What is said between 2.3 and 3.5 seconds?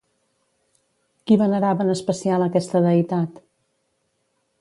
aquesta deïtat?